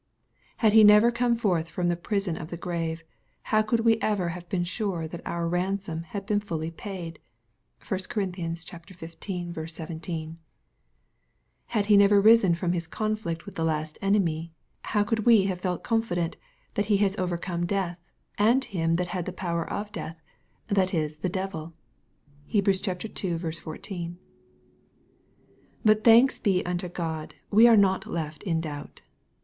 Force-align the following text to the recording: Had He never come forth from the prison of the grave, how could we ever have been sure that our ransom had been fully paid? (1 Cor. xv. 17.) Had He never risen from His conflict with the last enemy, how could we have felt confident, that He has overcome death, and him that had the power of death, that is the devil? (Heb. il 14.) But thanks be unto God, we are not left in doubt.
Had 0.57 0.73
He 0.73 0.83
never 0.83 1.11
come 1.11 1.35
forth 1.35 1.69
from 1.69 1.87
the 1.87 1.95
prison 1.95 2.35
of 2.35 2.47
the 2.49 2.57
grave, 2.57 3.03
how 3.53 3.61
could 3.61 3.81
we 3.81 3.99
ever 4.01 4.29
have 4.29 4.49
been 4.49 4.63
sure 4.63 5.07
that 5.07 5.21
our 5.27 5.47
ransom 5.47 6.01
had 6.01 6.25
been 6.25 6.39
fully 6.39 6.71
paid? 6.71 7.19
(1 7.87 7.99
Cor. 8.09 8.23
xv. 8.25 9.67
17.) 9.77 10.37
Had 11.67 11.85
He 11.85 11.95
never 11.97 12.19
risen 12.19 12.55
from 12.55 12.71
His 12.71 12.87
conflict 12.87 13.45
with 13.45 13.53
the 13.53 13.63
last 13.63 13.99
enemy, 14.01 14.51
how 14.81 15.03
could 15.03 15.19
we 15.27 15.43
have 15.43 15.61
felt 15.61 15.83
confident, 15.83 16.35
that 16.73 16.85
He 16.87 16.97
has 16.97 17.15
overcome 17.17 17.67
death, 17.67 17.99
and 18.39 18.63
him 18.63 18.95
that 18.95 19.09
had 19.09 19.27
the 19.27 19.31
power 19.31 19.69
of 19.69 19.91
death, 19.91 20.19
that 20.67 20.95
is 20.95 21.17
the 21.17 21.29
devil? 21.29 21.75
(Heb. 22.51 22.67
il 22.67 22.73
14.) 23.37 24.17
But 25.85 26.03
thanks 26.03 26.39
be 26.39 26.65
unto 26.65 26.89
God, 26.89 27.35
we 27.51 27.67
are 27.67 27.77
not 27.77 28.07
left 28.07 28.41
in 28.41 28.61
doubt. 28.61 29.01